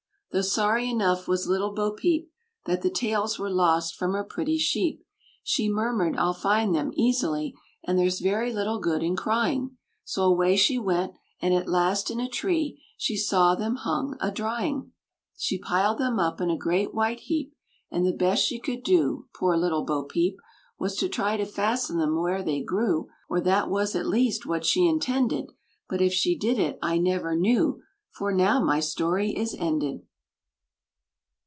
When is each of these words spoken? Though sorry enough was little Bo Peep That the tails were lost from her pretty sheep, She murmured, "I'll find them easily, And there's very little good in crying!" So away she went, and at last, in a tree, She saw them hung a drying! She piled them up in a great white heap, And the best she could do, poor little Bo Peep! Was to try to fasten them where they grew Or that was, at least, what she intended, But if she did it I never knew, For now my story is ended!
Though 0.33 0.41
sorry 0.41 0.89
enough 0.89 1.27
was 1.27 1.45
little 1.49 1.73
Bo 1.73 1.91
Peep 1.91 2.31
That 2.65 2.83
the 2.83 2.89
tails 2.89 3.37
were 3.37 3.49
lost 3.49 3.95
from 3.97 4.13
her 4.13 4.23
pretty 4.23 4.57
sheep, 4.57 5.05
She 5.43 5.67
murmured, 5.69 6.15
"I'll 6.15 6.33
find 6.33 6.73
them 6.73 6.91
easily, 6.93 7.53
And 7.83 7.99
there's 7.99 8.21
very 8.21 8.53
little 8.53 8.79
good 8.79 9.03
in 9.03 9.17
crying!" 9.17 9.75
So 10.05 10.23
away 10.23 10.55
she 10.55 10.79
went, 10.79 11.15
and 11.41 11.53
at 11.53 11.67
last, 11.67 12.09
in 12.09 12.21
a 12.21 12.29
tree, 12.29 12.81
She 12.95 13.17
saw 13.17 13.55
them 13.55 13.75
hung 13.75 14.15
a 14.21 14.31
drying! 14.31 14.93
She 15.35 15.57
piled 15.59 15.97
them 15.97 16.17
up 16.17 16.39
in 16.39 16.49
a 16.49 16.55
great 16.55 16.93
white 16.93 17.19
heap, 17.19 17.53
And 17.91 18.05
the 18.05 18.13
best 18.13 18.41
she 18.41 18.57
could 18.57 18.83
do, 18.83 19.27
poor 19.35 19.57
little 19.57 19.83
Bo 19.83 20.05
Peep! 20.05 20.37
Was 20.79 20.95
to 20.99 21.09
try 21.09 21.35
to 21.35 21.45
fasten 21.45 21.97
them 21.97 22.15
where 22.15 22.41
they 22.41 22.61
grew 22.63 23.09
Or 23.27 23.41
that 23.41 23.69
was, 23.69 23.95
at 23.97 24.07
least, 24.07 24.45
what 24.45 24.65
she 24.65 24.87
intended, 24.87 25.51
But 25.89 25.99
if 26.01 26.13
she 26.13 26.37
did 26.37 26.57
it 26.57 26.79
I 26.81 26.99
never 26.99 27.35
knew, 27.35 27.83
For 28.11 28.31
now 28.31 28.63
my 28.63 28.79
story 28.79 29.35
is 29.35 29.53
ended! 29.59 30.03